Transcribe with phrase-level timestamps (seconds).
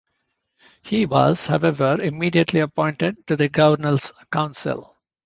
[0.81, 4.97] He was, however, immediately appointed to the Governor's Council.